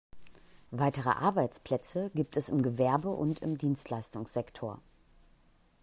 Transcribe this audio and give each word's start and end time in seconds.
Weitere 0.71 1.11
Arbeitsplätze 1.11 2.09
gibt 2.15 2.35
es 2.35 2.49
im 2.49 2.63
Gewerbe 2.63 3.09
und 3.09 3.43
im 3.43 3.59
Dienstleistungssektor. 3.59 4.81